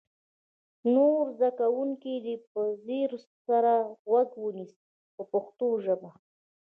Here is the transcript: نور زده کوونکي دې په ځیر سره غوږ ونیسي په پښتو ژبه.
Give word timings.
نور 0.93 1.23
زده 1.37 1.51
کوونکي 1.59 2.13
دې 2.25 2.35
په 2.51 2.61
ځیر 2.85 3.11
سره 3.45 3.73
غوږ 4.07 4.29
ونیسي 4.43 4.83
په 5.15 5.23
پښتو 5.31 5.67
ژبه. 5.85 6.09